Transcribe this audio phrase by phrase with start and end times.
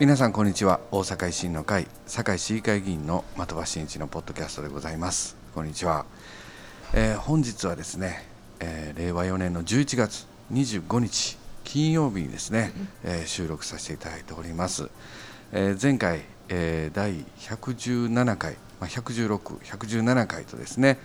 [0.00, 0.78] 皆さんこんにちは。
[0.92, 5.36] 大阪維新の会堺市議会議員の的場真一のポッドキャストでございます。
[5.56, 6.06] こんにちは、
[6.94, 8.24] えー本日はですね、
[8.60, 12.70] えー令和4年の11月25日金曜日にですね、
[13.02, 14.88] えー収録させていただいております、
[15.50, 21.00] えー前回、えー第117回、まあ、116117回とですね、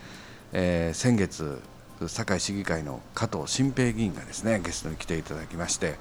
[0.51, 1.59] えー先月
[2.05, 5.95] 堺市議会の加藤新平議員がですねゲストに来ていただきまして、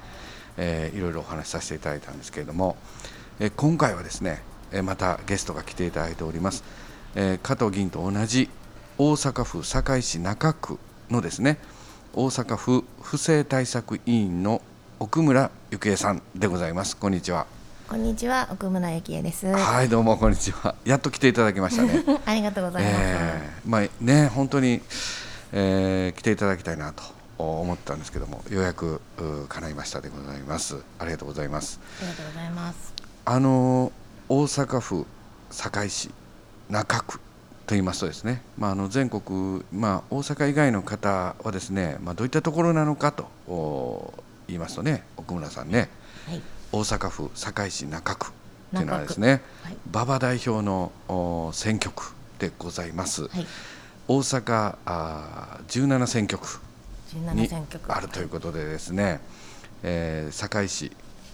[0.56, 2.76] えーいろいろお話しさせていただいたんですけれども、
[3.40, 6.64] えー今回はですね、えーまたゲストが来ていただいております、
[7.14, 8.48] えー加藤議員と同じ
[8.98, 10.78] 大阪府堺市中区
[11.10, 11.58] のですね
[12.14, 14.60] 大阪府不正対策委員の
[15.00, 16.96] 奥村幸恵さんでございます。
[16.96, 17.46] こんにちは。
[17.88, 19.46] こんにちは、奥村幸恵です。
[19.46, 20.74] はいどうもこんにちは。
[20.84, 22.04] やっと来ていただきましたね。
[22.24, 22.94] ありがとうございます。
[22.98, 24.80] えーまあね本当に、
[25.52, 27.02] えー来ていただきたいなと
[27.42, 32.94] 思ったんですけどもようやくう叶いましたでございますありがとうございますありがとうございます。
[33.24, 33.92] あの
[34.28, 35.06] 大阪府
[35.50, 36.10] 堺市
[36.68, 44.12] 中区と言いますとですね、まあ、あの全国、まあ、大阪以外の方はですね、まあ、どういったところなのかとお
[44.48, 45.88] 言いますとね奥村さんね
[46.28, 46.40] はい。
[46.72, 48.32] 大阪府堺市中区
[48.74, 49.76] というのはですねはい。
[49.90, 53.46] 馬場代表のお選挙区でございます、はい。
[54.08, 56.71] 大阪あー17選挙区十
[57.18, 57.48] に。
[57.88, 59.20] あるということでですね、
[59.82, 60.92] えー堺市、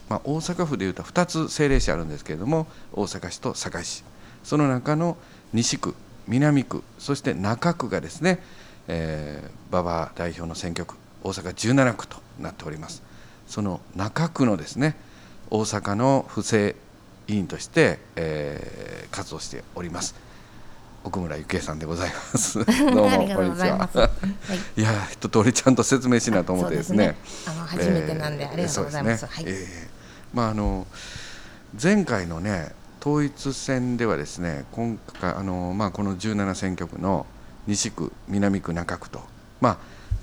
[0.08, 4.04] まあ、大阪府でいうと2つ政令市あるんですけれども大阪市と堺市。
[4.44, 5.16] その中の
[5.52, 5.94] 西区
[6.26, 8.40] 南区そして中区がですね、
[8.88, 13.02] えー馬場代表の選挙区大阪17区となっております。
[13.46, 14.96] その中区のですね
[15.50, 16.76] 大阪の府政
[17.28, 20.14] 委員として、えー活動しております
[21.04, 23.28] 奥村幸恵さんでございます どうあも。
[23.28, 24.10] こんはにちは
[24.76, 24.80] い。
[24.80, 27.16] いや一通りちゃんと説明しなと思ってですね。
[27.24, 29.26] すねあの初めてなんで、ありがとうございます。
[29.26, 29.98] すねえー
[30.34, 30.86] まああの
[31.80, 37.26] 前回のね統一戦ではですね今回あのまあこの17選挙区の
[37.66, 39.20] 西区南区中区と
[39.60, 39.78] まあ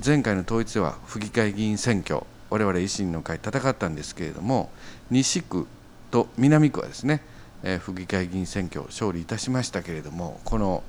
[0.06, 4.70] 前回の統一では府議会議員選挙我々維新の会戦ったんですけれども
[5.10, 5.68] 西区
[6.12, 7.22] と南区はですね、
[7.66, 10.84] え府議会議員選挙勝利いたしましたけれどもこの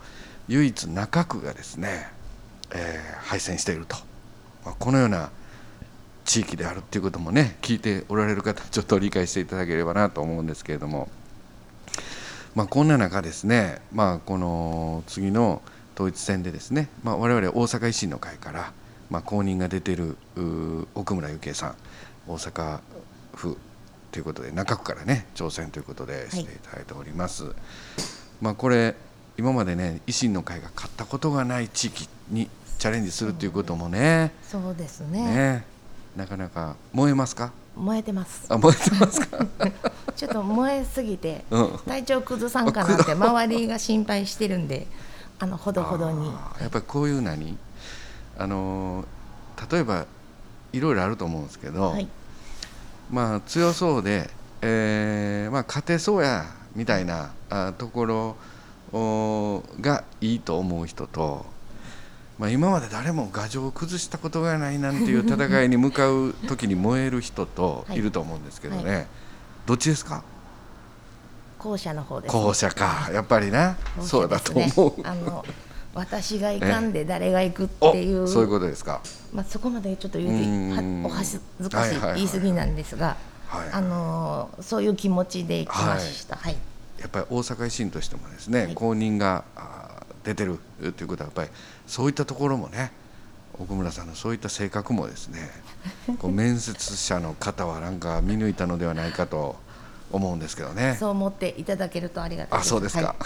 [0.47, 2.09] 唯一中区がですね、
[2.73, 3.97] えー敗戦していると、
[4.65, 5.31] まあ、このような
[6.25, 11.09] 地域であるっていうこともね聞いておられる方ちょっと理解していただければなと思うんですけれども、
[12.55, 15.63] まあ、こんな中ですね、まあ、この次の
[15.95, 18.73] 統一戦でですね、まあ、我々大阪維新の会から、
[19.11, 20.17] まあ、公認が出ている
[20.95, 21.75] 奥村幸恵さん
[22.29, 22.81] 大阪
[23.35, 23.57] 府
[24.17, 27.45] ということで中区からね挑戦ということでしていただいております。
[28.41, 28.95] まあ、これ
[29.37, 35.21] 今までね維新の会が勝ったことがない地域にチャレンジするということもねそうですね。
[35.21, 35.65] ね
[36.17, 37.53] なかなか燃えますか？
[37.77, 38.47] 燃えてます。
[38.49, 39.37] あ燃えてますか？
[40.17, 44.87] ちょっと燃えすぎて、 うん体調崩さんかなって周りが心配してるんで、
[45.39, 46.29] あのほどほどに。
[46.59, 47.59] やっぱりこういう何
[48.39, 49.07] あのー
[49.71, 50.07] 例えば
[50.73, 52.09] いろいろあると思うんですけど、はい。
[53.11, 54.31] まあ強そうで、
[54.63, 58.37] えーまあ、勝てそうやみたいなあところ
[58.93, 61.47] おがいいと思う人と、
[62.39, 67.99] まあ、今まで誰も牙城を崩したことがないなんていう戦いに向かう時に燃える人とはい。
[67.99, 69.05] いると思うんですけどね、は
[69.67, 70.23] どっちですか？
[71.59, 72.33] 後者の方です。
[72.33, 73.09] 後者か。
[73.13, 73.77] やっぱりな。
[73.97, 75.01] 後者そうだと思う。
[75.01, 75.05] ね。
[75.05, 75.45] あの
[75.97, 78.29] 私がいかんで誰が行くっおていう。
[78.29, 79.01] そういうことですか。
[79.33, 80.29] まあ、そこまでちょっと言
[81.03, 83.17] うお恥ずかしい言い過ぎなんですが、
[83.49, 86.37] はいあのーそういう気持ちで来ました。
[86.37, 86.57] はい、
[87.01, 88.75] やっぱり大阪維新としてもですね、はい。
[88.75, 89.45] 公認が
[90.23, 90.59] 出てる
[90.97, 91.49] ということはやっぱり
[91.87, 92.93] そういったところもね
[93.59, 95.49] 奥村さんのそういった性格もですね
[96.19, 99.57] こう面接者の方はなんか見抜いたのではないかと
[100.13, 100.97] 思うんですけどね。
[100.99, 103.17] そう思っていただけるとありがたいあそうですか、は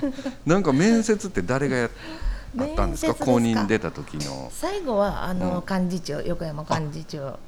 [0.46, 1.90] なんか面接って誰がや
[2.58, 3.14] あったんですか？
[3.14, 4.50] 公認出た時の。
[4.52, 5.84] 最後はあの、うん。
[5.88, 7.38] 幹事長横山幹事長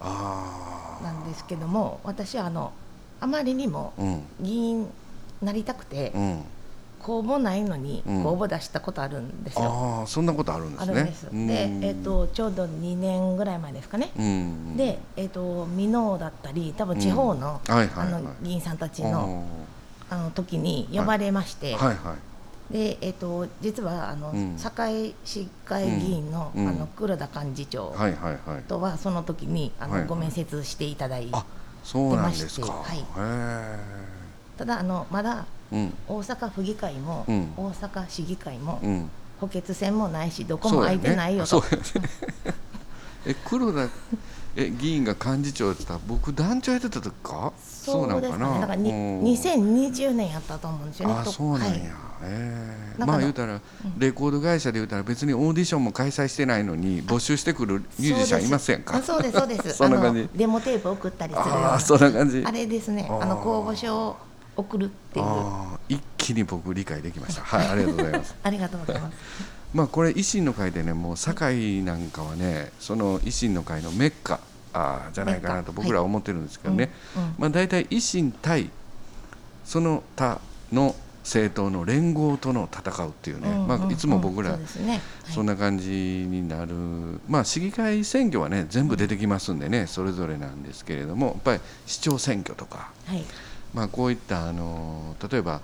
[1.03, 2.73] なんですけども私はあの
[3.21, 4.23] あまりにもうん。
[4.41, 4.89] 議員
[5.43, 6.45] なりたくて、うん
[7.03, 8.23] 公募ないのにうん。
[8.23, 9.65] 公募出したことあるんですよ。
[9.65, 10.93] ああそんなことあるんですね。
[10.93, 11.27] あるんです。
[11.31, 11.47] うん。
[11.47, 14.11] で、えっ、とちょうど2年ぐらい前ですかね。
[14.17, 18.07] うんで、えっ、と箕面だったり多分地方の、はいはいはい。
[18.15, 19.45] あの議員さんたちの
[20.11, 22.73] おあの時に呼ばれまして、ーはいはい。
[22.73, 24.57] でえっ、と実はあの、うん。
[24.57, 26.69] 堺市会議員の,、うん。
[26.69, 28.63] あの黒田幹事長はいはいはい。
[28.63, 30.09] とはその時にあの、はいはい。
[30.09, 31.45] ご面接していただいあ
[31.85, 32.67] そうなんですか。
[32.67, 33.79] 出ましてへえ。
[34.57, 35.45] ただあのまだうん
[36.09, 37.53] 大阪府議会も、うん。
[37.57, 39.11] 大阪市議会も、うん。
[39.41, 41.63] 補欠選もないしどこも空いてないよと。
[43.27, 43.89] え黒田
[44.55, 47.53] え議員が幹事長やってた僕団長やってた時か？
[47.59, 48.55] そうなんかな。
[48.61, 49.23] だからにうん。
[49.23, 51.81] 2020年やったと思うんですよねあとそうなんや、はい。
[52.25, 52.95] え。
[52.99, 53.61] まあ言うたら
[53.99, 58.97] レコード会社で言うたら別にオーディションも開催してないのに募集してくるミュージシャンいませんか？
[58.97, 59.39] あそうです。
[59.39, 59.71] そうです。
[59.79, 60.21] そんな感じ。
[60.21, 62.43] あのデモテープ送ったりするようああなそんな感じ。
[62.47, 63.09] あれですね。
[63.09, 64.17] あの公募書を
[64.57, 65.25] 送るっていう。
[65.25, 67.43] あああ一気に僕理解できました。
[67.43, 68.35] はいありがとうございます。
[68.51, 69.17] りがとうございます。
[69.75, 74.41] まあこれ維新の会でねもう堺なんかはねその維新の会のメッカ
[74.73, 77.35] あーじゃないかなと僕らは思ってるんですけどね、うんうん。
[77.39, 78.71] まあ大体維新対
[79.65, 80.41] その他
[80.73, 84.59] の政党の連合との戦うっていうね、うんうんまあ、いつも僕ら
[85.31, 86.75] そんな感じになる、
[87.29, 93.25] まあ市議会選挙はね全部出てきますんでねそれぞれなんですけれどもやっぱり市長選挙とか、はい、はい
[93.75, 95.61] まあ、こういったあの例えば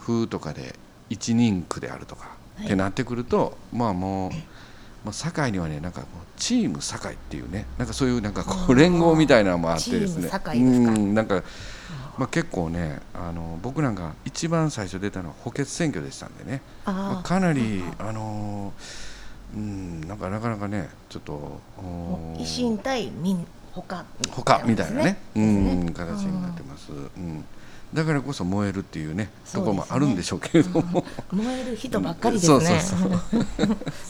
[0.00, 0.74] 風とかで
[1.10, 2.66] 一人区であるとか、はい。
[2.66, 4.30] ってなってくるとまあもう。
[5.04, 6.02] まあ、堺にはねなんか
[6.36, 10.28] チーム堺っていうねなんかそういうなんかこう連合みたいなのもあってですね。
[10.54, 11.42] うんなんか、
[12.18, 16.62] まあ、結構ねあの僕なんか一番最初出たのは補欠選挙でしたんでね。
[16.84, 18.72] まああかなりあの
[19.54, 21.60] うんなんかなかなかねちょっと
[22.36, 23.46] 維新対民
[23.82, 24.04] 他。
[24.30, 25.18] 他みたいなね。
[25.34, 27.44] うん形になってます、うん、
[27.92, 29.30] だからこそ燃えるっていうねね。
[29.54, 32.80] ころもあるんでしょうけれども、燃える人ばっかりですね。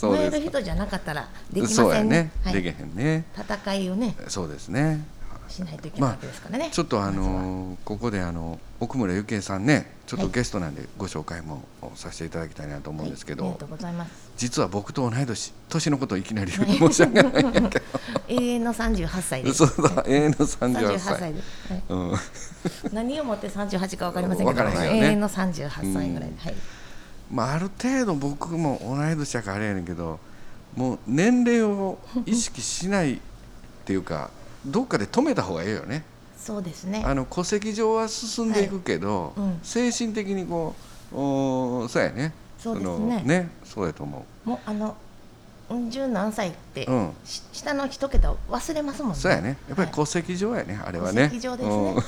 [0.03, 2.31] 燃える人じゃなかったらできませんね。
[2.45, 2.55] はい。
[2.55, 3.25] ねできへんね。
[3.37, 4.15] 戦いをね。
[4.29, 5.05] そうですね
[5.49, 10.35] しないといけないわけですからね、ちょっとあのここであの奥村ゆきえさんねちょっとはい。
[10.35, 11.65] ゲストなんでご紹介も
[11.95, 14.31] させていただきたいなと思うんですけど、はいありがとうございます。
[14.37, 17.83] 実は僕と同い年年のことをいきなり 申し訳ないんやけ
[18.29, 19.67] 永遠の38歳どです。
[19.67, 21.19] そうだ永遠の38 38歳。
[21.19, 21.43] 歳で。
[21.43, 22.15] す、はい、うん、
[22.93, 24.77] 何をもって38か分かりませんけどね。
[24.77, 26.31] 永遠の38歳ぐらい。
[26.31, 26.55] で、はい。
[27.31, 30.19] まあある程度僕も同い年やからあれやねんけど
[30.77, 33.19] もう年齢を意識しないっ
[33.85, 34.31] ていうか
[34.71, 36.05] どっかで止めた方がいいよね。
[36.37, 37.03] そうですね。
[37.05, 39.47] あの戸籍上は進んでいくけど、はい。
[39.49, 39.61] うん。
[39.63, 40.75] 精神的にこ
[41.13, 42.33] うおーそうやね。
[42.59, 43.17] そうですね。
[43.17, 44.97] のねそうやと思もうあの
[45.71, 47.13] うん十何歳って、うん。
[47.25, 49.19] し下の一桁を忘れますもんね。
[49.19, 49.59] うそうやね。
[49.69, 49.95] やっぱりはい。
[49.95, 51.25] 戸籍上やね、あれはね。
[51.25, 51.95] 戸籍上ですね、うん。
[51.95, 52.05] はい。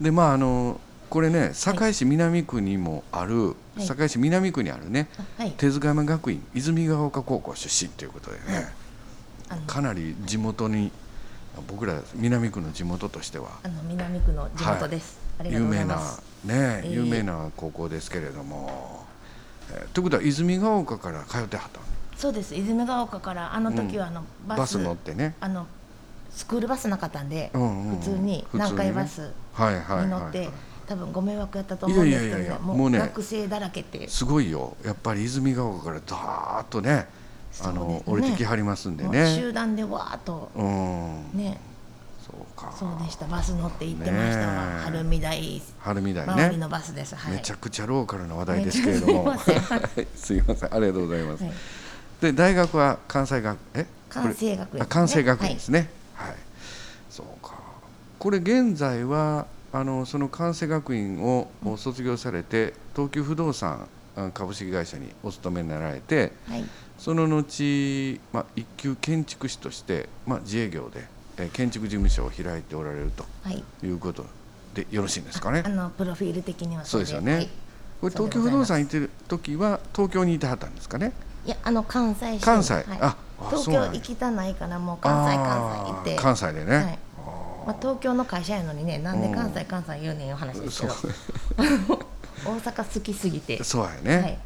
[0.00, 0.80] でまああの
[1.10, 3.86] これね堺市南区にもある、はい。
[3.86, 5.08] 堺市南区にあるね
[5.56, 8.72] 手塚山学院泉ヶ丘高校出身ということでね、
[9.66, 10.92] かなり地元に
[11.68, 13.48] 僕ら南区の地元としては。
[13.62, 16.02] あの南区の地元です、有名なね
[16.54, 16.88] ええ。
[16.90, 19.06] 有名な高校ですけれども、
[19.72, 21.86] えーということは泉ヶ丘から通ってはったの？
[22.16, 22.54] そうです。
[22.54, 24.58] 泉ヶ丘からあの時はあの、バス。
[24.58, 25.34] バス乗ってね。
[25.40, 25.66] あの
[26.30, 27.96] スクールバスなかったんで、うんうんうん。
[27.98, 30.48] 普通に南海バスはいはいはい、に乗って、
[30.86, 34.08] 多分ご迷惑やったと思うんですけど、ね、いやいやいやもうね学生だらけって。
[34.08, 34.76] すごいよ。
[34.84, 37.08] やっぱり泉ヶ丘からダーッとね
[37.62, 39.34] あのね降りてきはりますんでね。
[39.36, 41.30] 集団でわーっとうん。
[41.34, 41.60] ね。
[42.24, 42.72] そうか。
[42.76, 43.26] そうでした。
[43.26, 44.46] バス乗って行ってました。
[44.46, 44.84] わ、ねえ。
[44.84, 45.62] 晴海台。
[45.78, 46.32] 春みたいね。
[46.32, 49.36] 周りのバスです、はい、めちゃくちゃローカルな話題ですけれども。
[49.38, 49.78] すいません。
[49.78, 50.74] は いすいません。
[50.74, 51.52] ありがとうございます、はい。
[52.20, 53.86] で大学は関西学え？
[54.08, 54.80] 関西学院ですね。
[54.82, 55.90] あ関西学院ですね。
[56.14, 56.34] はい、
[57.08, 57.54] そうか。
[58.18, 66.64] これ現在はあのその関西学院を卒業されて東急不動産あ株式会社にお勤めになられてはい
[67.00, 71.00] その後、まあ、一級建築士として、まあ、自営業で、
[71.38, 73.64] えー建築事務所を開いておられるとはい。
[73.82, 74.26] いうこと
[74.74, 75.62] でよろしいんですかね。
[75.64, 77.34] あのプロフィール的にはそうですよね。
[77.34, 77.48] はい。
[78.02, 81.12] これ東急不動産行ってる時は東京にいてはったんですかね。
[81.46, 82.44] いやあの関西市。
[82.44, 82.74] 関西。
[82.74, 82.84] はい。
[83.00, 86.16] ああ東京行きたないからもう関西関西行って。
[86.16, 86.98] 関西でね、はい。
[87.66, 90.94] まあ、東京の会社やのにねなんで関西関西言うねんいう話ですけど。
[92.44, 93.64] 大阪好きすぎて。
[93.64, 94.38] そうやね、はい。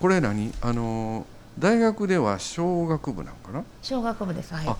[0.00, 0.52] これ何？
[0.60, 3.64] あのー大学では小学部なんかな？
[3.82, 4.66] 小学部ですはい。
[4.68, 4.76] あ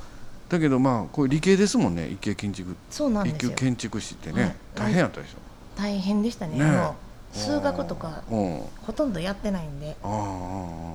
[0.48, 2.76] だけどまあこれ理系ですもんね一級建築。
[2.90, 3.52] そうなんですよ。
[3.52, 4.54] 一級建築士ってね、はい。
[4.74, 5.36] 大変やったでしょ、
[5.76, 6.58] 大変でしたね。
[6.58, 6.90] ね
[7.32, 9.96] 数学とかうんほとんどやってないんで。
[10.02, 10.94] あー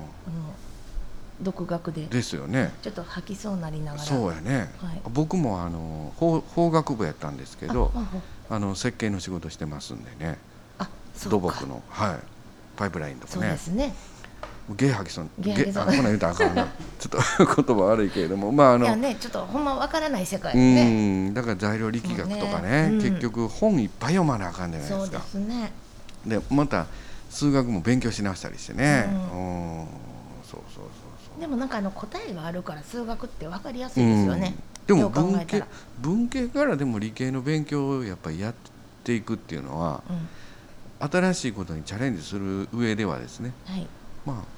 [1.40, 2.02] 独学で。
[2.02, 2.72] ーですよね。
[2.82, 4.02] ちょっと吐きそうなりながら。
[4.02, 5.00] そうやね、はい。
[5.12, 7.92] 僕もあの法法学部やったんですけど
[8.50, 10.38] あの設計の仕事してますんでね。
[10.78, 12.16] あそう土か木のはい。
[12.76, 13.94] パイプラインとそうかねですね
[14.74, 16.66] ゲー吐きそうゲー吐きそうあこんなん言うたらあかんな。
[16.98, 18.50] ちょっと 言葉悪いけれども。
[18.50, 21.28] まああのいやねちょっとほんまわからない世界うね。
[21.28, 21.34] ん。
[21.34, 22.88] だから材料力学とかねね。
[22.92, 23.02] うん。
[23.02, 25.72] 結局本いっぱい読まなあかんじゃないそうでですかすね。
[26.26, 26.86] でまた
[27.30, 29.06] 数学も勉強し直したりしてね。
[29.08, 29.86] ううん。
[30.50, 30.84] そうそうそう
[31.28, 31.40] そう。
[31.40, 34.54] でもなんかあの答えがあるから数学ってわかりやすいですよね。
[34.86, 35.62] でも文系
[35.98, 38.54] 文系からでも理系の勉強をやっぱりやっ
[39.04, 40.28] ていくっていうのはうん。
[40.98, 43.52] 新しいことにチャレンジする上ではですね。
[43.66, 43.86] はい
[44.26, 44.56] まあ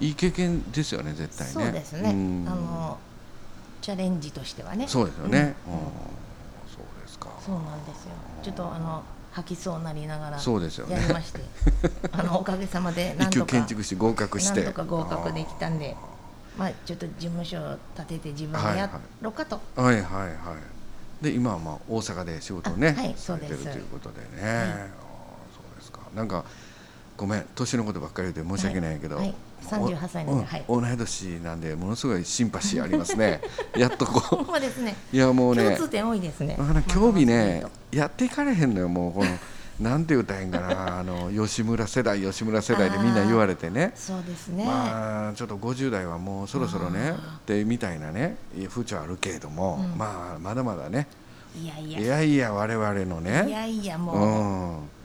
[0.00, 1.52] いい経験ですよね絶対ね。
[1.52, 2.12] そうですね。
[2.12, 2.48] ん。
[2.48, 2.98] あの
[3.82, 4.86] チャレンジとしてはね。
[4.88, 5.72] そうですよね、うん。
[5.72, 5.80] うん。
[6.68, 7.30] そうでですか。
[7.44, 8.10] そうなんですよ。
[8.42, 10.94] ちょっとあの吐きそうなりながらそうですよね。
[10.94, 11.40] やりまして。
[12.12, 13.46] あのおかげさまでなんとか。
[13.46, 14.62] 建築士合格して。
[14.62, 15.96] なんとか合格できたんで
[16.56, 20.28] まあちょっと事務所を建てて自分でやろうかと、はいはいは
[21.20, 21.24] い。
[21.24, 24.88] で今はまあ大阪で仕事をね、あはいされてるそうですということでね、ああ
[25.54, 26.00] そうですか。
[26.14, 26.44] なんか
[27.18, 29.26] ごめん年のことばっかりで申し訳ないけど、はい。
[29.26, 30.64] はい38歳なんでおはい。
[30.66, 33.42] うん同い年なんでものすごいシンパシーありますね。
[33.76, 34.94] やっとこほんまですね。
[35.12, 36.46] ういやもうね共通点多いですね。
[36.46, 39.30] ねまあやっていかれへんのよもうこの
[39.90, 43.92] なんて言うたらええんかなあの吉村世代吉村世代でみんな言われてね。
[43.96, 48.36] そうですね、まあちょっと50代はもうそろそろねってみたいなね
[48.70, 49.98] 風潮あるけれども、うん。
[49.98, 51.08] まあまだまだね。
[51.56, 51.98] いやいや。
[51.98, 53.98] いやいや我々のいねやいやう。
[53.98, 54.97] もう、ん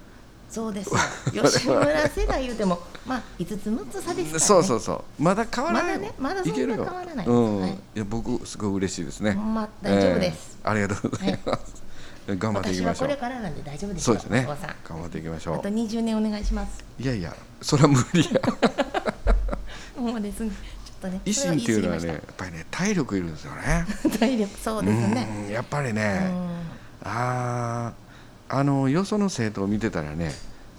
[0.53, 0.91] そうです。
[1.33, 4.39] よ吉村世代言うてもまあ5つ6つ差ですからね。
[4.39, 5.23] そうそうそう。
[5.23, 5.97] まだ変わらない。
[5.97, 7.25] まだねまだそんないけるよ変わらない。
[7.25, 7.71] うん、はい。
[7.71, 9.33] い、や僕すごい嬉しいですね。
[9.33, 11.83] ま大丈夫です、えーありがとうございます、
[12.37, 13.07] 頑張っていきましょう。
[13.07, 14.47] れからなんで大丈夫ですよそうですね。
[14.87, 16.85] 頑張っていきましょあとう20年お願いします。
[16.99, 18.39] いやいやそれは無理や。
[19.97, 20.51] ほんまですね。
[21.09, 23.85] ね維新っていうのはねやっぱりね体力いるんですよね。
[24.19, 25.27] 体力そうですね。
[25.47, 26.63] うんやっぱりうね、ん。
[27.03, 28.02] あー
[28.53, 30.31] あのよその生徒を見てたらね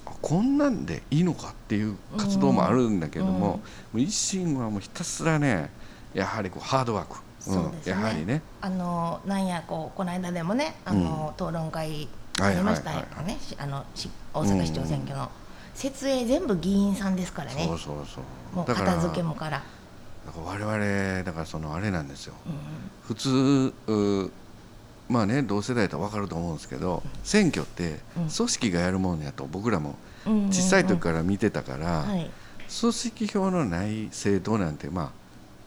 [0.06, 3.40] あこんなんでいいのかっていう活動もあるんだけども,、うん。
[3.40, 3.60] も
[3.94, 5.70] う維新はもうひたすらね
[6.14, 7.92] やはりこうハードワーク、そうですね。
[7.92, 8.40] やはりね。
[8.60, 12.08] あのなんやこうこの間でもねあの、討論会
[12.40, 13.36] ありましたよね。
[14.32, 15.28] 大阪市長選挙の、
[15.74, 17.64] 設営全部議員さんですからね。
[17.66, 18.20] そうそうそ
[18.52, 18.56] う。
[18.56, 19.62] もう片付けもから、
[20.24, 22.34] だから我々だからそのあれなんですよ。
[22.46, 22.52] うん
[23.08, 24.30] 普通う
[25.14, 28.28] まあね同世代とは分かると思うんですけど選挙ってうん。
[28.28, 32.30] 組織がやるもんやと僕らもうんうんうん小さい時から見てたから、はい。
[32.80, 35.12] 組織票のない政党なんてま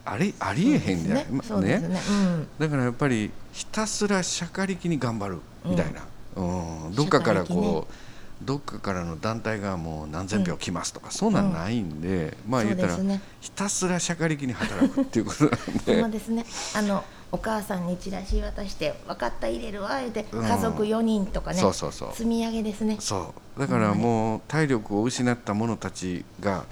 [0.06, 1.80] あありありえへんじゃないまあね。
[1.80, 2.00] ね。
[2.10, 2.48] うん。
[2.60, 6.02] だからやっぱりひたすらしゃかりきに頑張るみたいな、
[6.36, 6.96] うん。
[6.96, 13.22] どっかからこう、どっかからの団体がもう何千票来ますとか、そんなんないんで、まあ言ったら、ね。
[13.42, 15.52] ひたすらしゃかりきに働くっていうことなん
[15.86, 15.94] で。
[15.94, 16.46] ほんまですね。
[16.76, 20.46] あのお母さんにチラシ渡して分かった入れるわ言うてうん。
[20.46, 22.12] 家族4人とかね、そうそうそう。
[22.14, 22.98] 積み上げですね。
[23.00, 23.60] そう。
[23.60, 26.66] だからもう体力を失った者たちが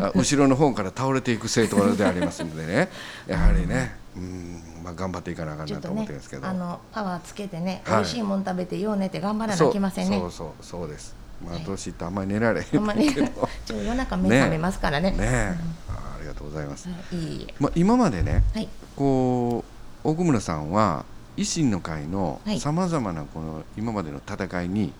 [0.00, 2.88] あ後ろの方から倒れていく政党でありますのでね。
[3.28, 3.96] やはりね。
[4.16, 6.46] うん、まあ、頑張っていかなあかんなと思ってるんですけど。
[6.46, 7.96] あのパワーつけてね、はい。
[7.98, 10.18] 美味しいもん食べてようねって頑張らなきませんね。
[10.18, 11.14] そうそうそうです。
[11.44, 11.64] まあはい。
[11.64, 13.48] 年いってあんまり寝られへんけど。
[13.66, 15.10] ちょ夜中目覚めますからね。
[15.10, 15.54] ねえ。
[15.90, 17.54] あありがとうございます、はいい。
[17.60, 18.68] まあ、今までねはい。
[18.96, 21.04] こう奥村さんは
[21.36, 22.60] 維新の会のはい。
[22.60, 24.92] さまざまなこの今までの戦いに、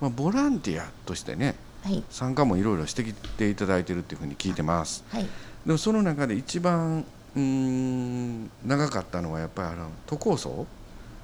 [0.00, 2.02] まあ、ボランティアとしてねはい。
[2.10, 5.04] 参加もいろいろしてきていただいてるっていうふうに聞いてます。
[5.08, 5.26] はい。
[5.66, 10.66] でもその中で一番うーん長かったのはやっぱりあの都構想？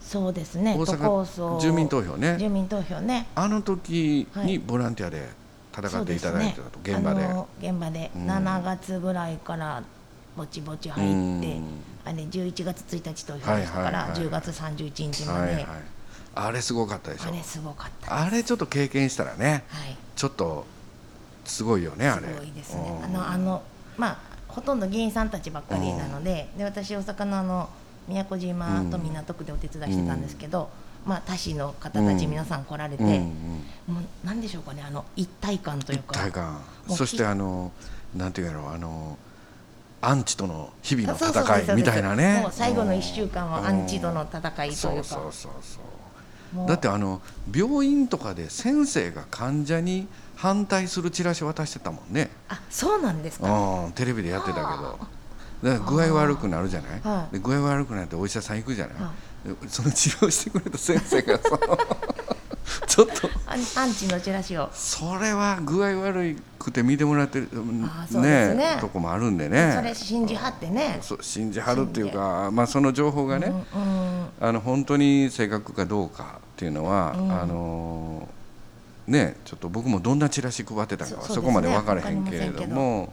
[0.00, 0.76] そうですね。
[0.76, 1.56] 大都構想。
[1.58, 2.36] 阪住民投票ね。
[2.38, 3.26] 住民投票ね。
[3.34, 4.46] あの時はい。
[4.46, 5.28] にボランティアで
[5.74, 6.96] 戦っていただいてたと、そうすね。
[6.96, 7.70] 現場で。
[7.70, 8.10] 現場で。
[8.14, 8.26] うん。
[8.26, 9.82] 7月ぐらいから
[10.36, 11.64] ぼちぼち入ってうん。
[12.04, 14.20] あれ11月1日投票でしたからはいはいはい。
[14.20, 15.66] 10月31日まで。
[16.34, 17.28] あれすごかったでしょ。
[17.28, 19.96] あれすごかったあれちょっと経験したらねはい。
[20.16, 20.66] ちょっと
[21.44, 22.28] すごいよねあれ。
[22.28, 23.00] すごいですね。
[23.00, 23.04] うん。
[23.04, 23.62] あのあの
[23.96, 27.70] まあほとんど議員さんたちばっかりなのでで私大阪のあの
[28.08, 30.68] 宮古島と港区でお手伝いしてたんですけど、
[31.06, 33.62] まあ他市の方たち皆さん来られて、うんうん
[33.94, 36.60] もうなんでしょうかねあの一体感という一か体感。
[36.88, 37.72] そしてあの
[38.14, 39.18] なんていうやろうあの
[40.02, 42.40] アンチとの日々の戦いみたいなね。
[42.42, 44.74] もう最後の1週間はアンチとの戦いというか。
[44.74, 45.80] そうそうそうそ
[46.54, 46.56] う。
[46.56, 46.68] もう。
[46.68, 47.22] だってあの
[47.54, 52.30] 病院とかで先生が患者に反対するチラシ渡してたもんね。
[52.48, 53.84] あそうなんですか。
[53.86, 53.92] うん。
[53.92, 54.98] テレビでやってたけど。
[55.62, 59.12] だから具合悪くなるじゃない、はいで具合悪くなってお医者さん行くじゃない、は
[59.44, 61.58] でその治療してくれた先生がその
[62.86, 64.70] ちょっとアンチのチラシを。
[64.72, 67.48] それは具合悪くて見てもらってる
[67.84, 68.78] あそうですね。
[68.80, 69.72] とこもあるんでね。
[69.76, 71.00] それ信じはってね。
[71.20, 73.84] 信じはるっていうか、まあ、その情報がね、うんう
[74.24, 74.26] ん。
[74.40, 77.32] あの本当に正確かどうかっていうのは、うん。
[77.32, 78.28] あの
[79.06, 83.12] ねちょっと僕もどんなチラシ配ってたかはそこまで分からへんけれども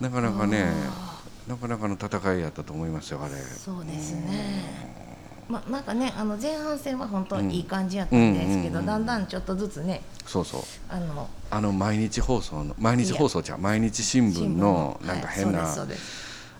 [0.00, 3.34] なかなかねあなかなかの戦いやったと思いますよあれ。
[3.34, 5.09] そうですね
[5.50, 10.62] まあなんかねあの前半戦は本当いい感じやったんですけど、うんうんうんだんだんちょっとずつねそうそう。
[10.88, 15.78] あのあの毎日放送の毎日放送じゃん毎日新聞のなんか変な、はい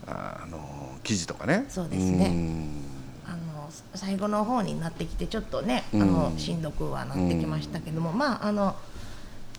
[0.06, 1.66] あの記事とかね。
[1.68, 2.28] そうですね。
[2.28, 2.68] ん。
[3.26, 6.02] あの最後の方になってきてちょっとね、うん。
[6.02, 8.74] あのしんどくはなってきましたけども、まああの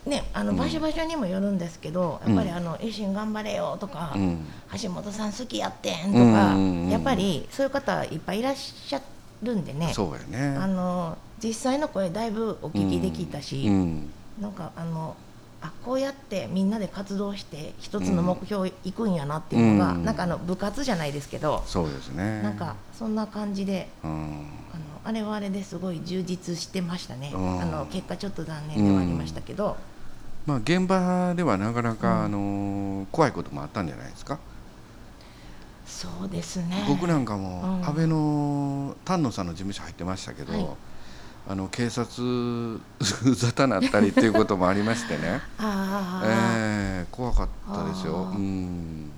[0.05, 4.45] ねあの場所場所にもよるんですけど、やっぱりあの維新頑張れよとか、うん
[4.81, 9.01] 橋本さん好きやってんとか、うんうんうんやっぱりそういう方いっぱいいらっしゃ
[9.43, 9.91] るんでね。
[9.93, 10.57] そうやね。
[10.57, 15.15] あの実際の声だいぶお聞きできたし、うんなんかあの
[15.61, 20.03] あこうやってみんなで活動して一つの目標いくんやなっていうのが、うん。
[20.03, 22.41] なんかあの部活じゃないですけど、そうですね。
[22.41, 24.11] なんかそんな感じでうん。
[24.11, 27.61] あのあれはあれですごい充実してましたね、うん。
[27.61, 29.77] あの結果ちょっと残念ではありましたけど、
[30.47, 32.23] まあ現場ではなかなか、うん。
[32.25, 34.39] あの怖いこともあったんじゃないですか？
[35.91, 36.85] そうですね。
[36.87, 37.85] 僕なんかもうん。
[37.85, 40.67] 安倍の丹野さんの事務所入ってましたけど、はい。
[41.49, 42.05] あの警察
[43.01, 45.41] 沙汰なったりっていうこともありましてね。
[45.59, 48.31] ああ、ええ怖かったですよ。
[48.33, 49.11] うん。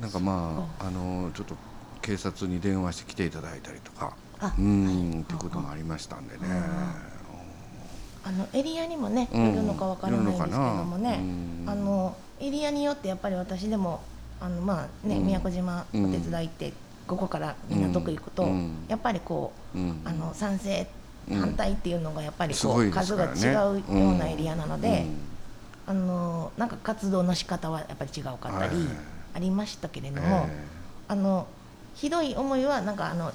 [0.00, 1.56] なんかまああのちょっと
[2.02, 5.20] 警察に電話して来ていただいたりとかあうん、はい。
[5.22, 6.42] っていうこともありましたんでね。
[8.26, 9.48] あのエリアにもね、うん。
[9.50, 11.64] いるのかわからないんですけどもね、うん。
[11.66, 14.00] あのエリアによってやっぱり私でも
[14.44, 15.26] あのまあね、うん。
[15.26, 16.72] 宮古島お手伝い行って、
[17.06, 18.84] ここから港区行くと、うん。
[18.88, 20.02] やっぱりこう、うん。
[20.04, 20.86] あの賛成
[21.30, 25.06] うん反対っていうのがやっぱりすこう、数が違うようなエリアなので、
[25.88, 25.94] うん。
[25.94, 28.86] あのなんか活動の仕方はやっぱり違うかったりはい。
[29.36, 30.64] ありましたけれども、え。
[31.08, 31.46] あの
[31.94, 33.32] ひどい思いはなんかあの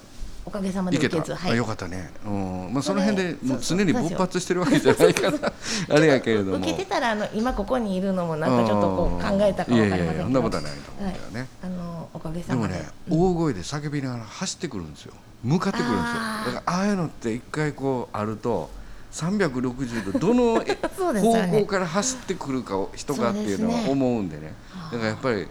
[0.50, 2.74] おかげさまで受けず、あよかったね、うん。
[2.74, 5.38] まあ、その辺でもう常に勃発してるわけじゃないから。
[5.96, 6.58] あれやけれども。
[6.58, 9.66] 受けてたらあの今ここにいるのもなんかちょっとこう考えたかわかりません。
[9.66, 12.74] けどいやいやいやそんなことはないと思うけどね、あのおかげさまで。
[12.74, 15.14] でもね、大声で叫びながら走ってくるんですよ。
[15.44, 16.54] 向かってくるんですよ。
[16.56, 18.72] だからああいうのって一回こうあると
[19.12, 20.66] 360度どの
[21.22, 24.54] 方向から走ってくるかを人がっていうのは思うんでね。
[24.72, 25.48] はあだからやっぱり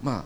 [0.00, 0.24] まあ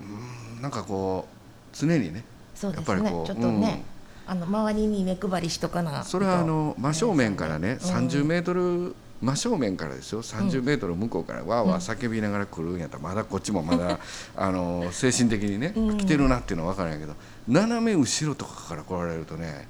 [0.00, 2.24] うーんなんかこう常にね
[2.60, 3.10] そうですね。
[3.10, 3.82] ちょっとね、
[4.26, 7.78] あの周りに目配りしとかなそれはあの真正面からねうん。
[7.78, 10.22] 30メートル真正面からですよ。
[10.22, 13.98] 30メートル向こうからわーわー叫びながら来るんやったらまだこっちもまだ
[14.36, 15.96] あの精神的にねうん。
[15.96, 17.14] 来てるなっていうのは分からないけど
[17.48, 19.66] 斜め後ろとかから来られるとね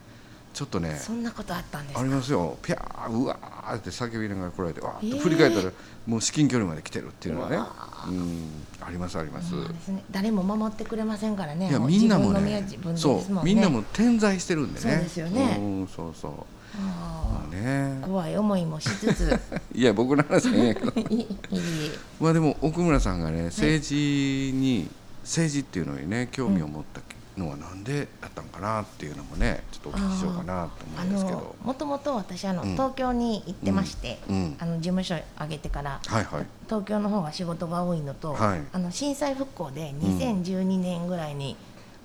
[0.52, 2.58] ちょっとねそんなことあったんですあかりますよ。
[2.62, 5.18] ピャーうわーって叫びながら来られてわーってえー。
[5.20, 5.72] 振り返ったら
[6.06, 9.54] もう至近距離まで来てるっていうのはねうんありますあります。
[9.54, 10.04] ね。
[10.10, 11.68] 誰も守ってくれませんからね。
[11.70, 14.80] いやうみんなもねそうんみんなも点在してるんでね。
[14.80, 15.56] そうですよね。
[15.58, 16.32] うんそうそう。
[16.76, 17.60] あまあね。
[18.02, 19.40] ー怖い思いもしつつ。
[19.74, 20.92] いや僕の話は いいんやけど
[22.20, 23.94] まあでも奥村さんがね政治
[24.54, 24.88] に、
[25.22, 27.00] 政治っていうのにね興味を持った
[27.36, 32.72] のはなんでだったんかなっていうのもねちょっとお聞きしようかなとあ思うんですけのどもともと私あの、うん。
[32.72, 34.56] 東京に行ってまして、うん。
[34.58, 36.46] あの事務所上げてからはいはい。
[36.66, 38.60] 東京の方が仕事が多いのと、はい。
[38.72, 41.56] あの震災復興で2012年ぐらいに、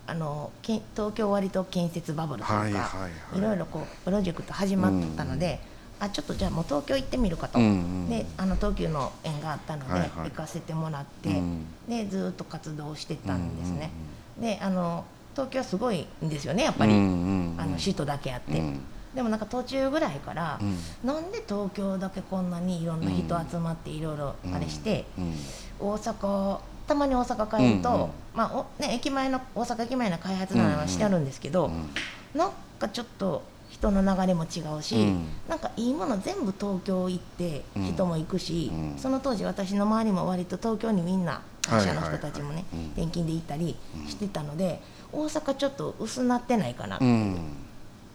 [0.08, 3.38] あのけん東京割と建設バブルというか、はいはいはい。
[3.38, 5.60] いろいろこうプロジェクト始まったので、
[6.00, 10.30] あちょっとじゃあもう東京行ってみるかと、うんうんであの東急の縁があったので、はいはい。
[10.30, 11.66] 行かせてもらって、うん。
[11.88, 13.92] でずっと活動してたんですね。
[14.40, 17.62] であの東京はすごいんですよねやっぱり、うんうんうん。
[17.62, 18.58] あの首都だけあって。
[18.58, 18.80] うん。
[19.14, 20.78] でもなんか途中ぐらいから、うん。
[21.08, 25.34] なんで東京だけこんなにいろんな人集まっていろいろあれして、うん。
[25.80, 28.10] 大阪たまに大阪帰ると、うんうん。
[28.34, 31.90] まあおね、駅前の大阪駅前の開発なのはしてあるんですけど、うん。
[32.34, 35.26] なんかちょっと人の流れも違うし、うん。
[35.50, 37.84] なんかいいもの全部東京行ってうん。
[37.84, 38.98] 人も行くし、うん。
[38.98, 43.76] その当時私の周りも割と東京にみんな会社の人たちもね、転勤で行ったり
[44.08, 47.36] してたので、大阪ちょっと薄なってないかな、うん。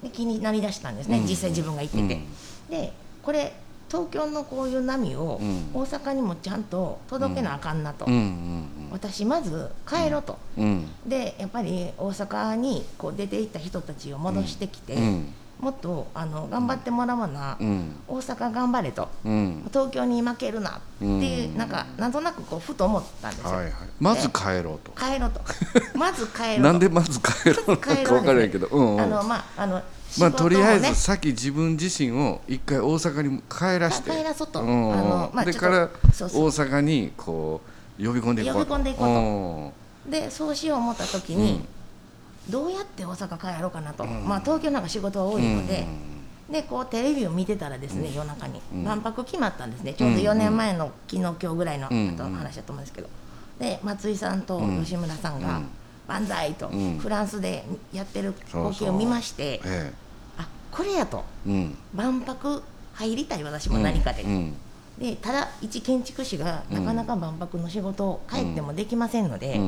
[0.03, 1.27] で気になりだしたんですね、うん。
[1.27, 2.21] 実際自分が行ってて。
[2.71, 3.53] でこれ
[3.89, 5.71] 東京のこういう波をうん。
[5.75, 8.07] 大阪にもちゃんと届けなあかんなと、
[8.91, 10.87] 私まず帰ろうと、うん。
[11.07, 17.97] でやっぱり大阪にこう出て行った人たちを戻してきて、うんもっとあの頑張ってもらわな、うん。
[18.09, 19.69] 大阪頑張れとうん。
[19.69, 21.59] 東京に負けるなっていう、うん。
[21.59, 23.73] なんかなんとなくこうふと思ったんですよ、はいはい。
[24.01, 24.93] まず帰ろうと。
[24.93, 25.41] 帰ろうと。
[25.99, 26.63] まず帰ろうと。
[26.63, 28.67] なんでまず帰ろうのか分からんけど。
[28.69, 29.01] うんうん。
[29.01, 29.83] あのまああの
[30.19, 34.11] まあとりあえねず先自分自身を一回大阪に帰らして。
[34.11, 34.63] 帰らそうと。
[34.63, 37.61] んあのまあでから大阪にこ
[37.99, 39.75] う呼び込んでいこう呼び込んでいこうと。
[39.77, 41.63] とでそうしよう思った時に、
[42.51, 45.87] どうやって大阪帰ろうかなと、まあ東京なんか仕事は多いので、
[46.51, 48.85] でこうテレビを見てたらですね、夜中にうん。
[48.85, 49.95] 万博決まったんですね。
[49.95, 53.09] ちょうど4年前の昨日今日ぐらいの話だと思うんですけど。
[53.59, 54.83] で松井さんとうん。
[54.83, 55.69] 吉村さんがうん
[56.09, 56.99] 「万歳!」とうん。
[56.99, 59.93] フランスでやってる光景を見ましてえ
[60.39, 61.25] あこれやと。
[61.47, 61.79] えうん。
[61.95, 62.63] 万博
[62.95, 64.23] 入りたい私も何かで。
[64.23, 64.57] うん。
[64.99, 69.59] でただ一建築士がなかなか万博の仕事を帰ってもできませんので、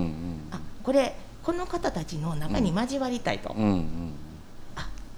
[0.51, 3.55] あこれこの方たちの中に交わりたいと、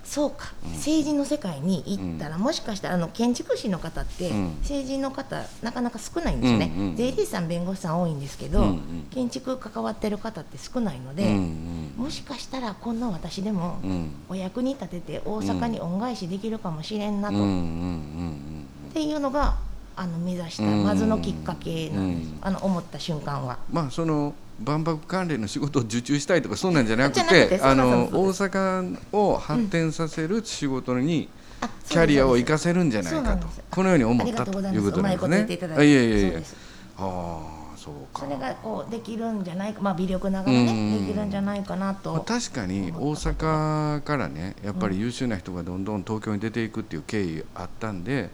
[0.05, 4.45] そうか、政治の世界に行ったら、もしかしたらあの建築士の方って、うん。
[4.61, 9.07] 政治の方なかなか少ないんですよね、うんうん税理士さん弁護士さん多いんですけど、うんうん。
[9.11, 14.11] 建築関わってる方って少ないので、うんうんもしかしたらこんな私でもうん。
[14.29, 18.67] お役に立てて大阪に恩返しできるかもしれんなと、うんうんうんうん。
[18.91, 19.57] っていうのが
[19.97, 20.85] あの目指したうん。
[20.85, 22.39] まずのきっかけなんです、うん。
[22.41, 23.59] あの思った瞬間は。
[23.71, 31.29] まあその万博関連の仕事を受注したいとかそんなんじゃなくててあの大阪を発展させる仕事に
[31.61, 33.47] あキャリアを生かかせるんじゃないかと。
[33.71, 35.47] このように思ったがということなんですね。
[35.55, 35.83] いただいて。
[35.83, 36.57] あいえいえいえそうです。
[36.99, 41.07] ああそれがこうできるんじゃないかまあ微力ながらねうん。
[41.07, 48.31] できるんじゃないかなまあと確かに大阪からねやっぱり優秀な人がどんどん東京に出ていくっていう経緯あったんで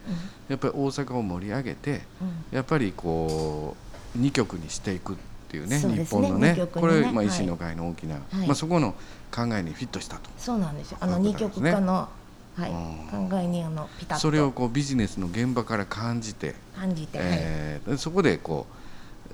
[0.47, 2.55] やっぱり大阪を盛り上げてうん。
[2.55, 3.75] やっぱりこ
[4.15, 5.15] う2局にしていくっ
[5.49, 6.51] ていうねね日本のね。
[6.51, 8.47] 二局これ、まあ、維新の会の大きな、はい。
[8.47, 8.93] まあ、そこの
[9.33, 10.29] 考えにフィットしたと。
[10.37, 10.97] そうなんですよ。
[11.01, 11.71] あの二そういうことなんですね。
[11.71, 12.09] 極化の
[12.57, 12.71] はい。
[12.71, 13.29] うん。
[13.29, 14.21] 考えにあのピタッと。
[14.21, 17.27] それをこうビジネスの現場から感じて、感じて、はい。
[17.31, 18.80] えーでそこでこう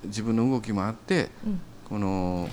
[0.06, 2.50] 自分の動きもあってうんこの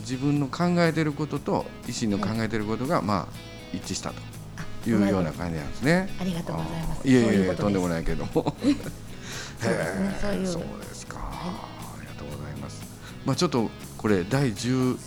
[0.00, 4.16] 自分の考えてることと維新の考えてることが、まあ一致したと
[4.56, 6.08] あいうような感じなんですね。
[6.20, 7.08] ありがとうございます。
[7.08, 8.32] いえいそういうことんでもないけども。
[8.32, 12.82] そうですねそういうそうですか、ありがとうございます。
[13.24, 14.98] まあちょっとこれ第10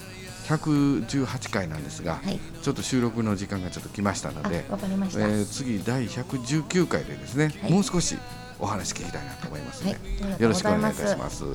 [0.47, 2.39] 118回なんですが、はい。
[2.61, 7.71] ちょっと収録の時間がちょっと来ましたのでえー次第119回でですね、はい。
[7.71, 8.17] もう少し
[8.59, 10.41] お話聞きたいなと思いますので、はい。
[10.41, 11.43] よろしくお願いいたします。
[11.43, 11.47] あ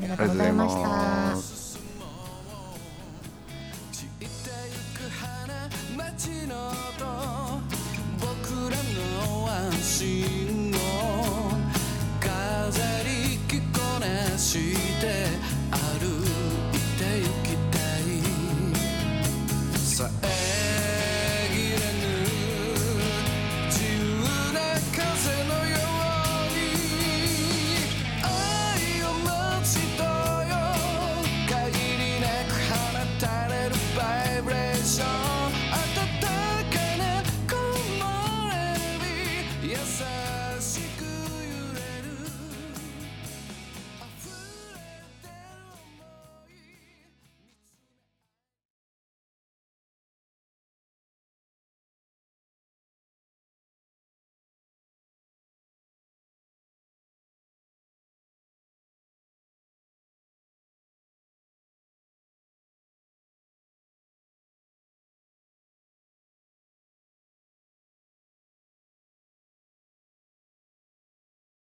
[0.00, 1.61] りがとうございました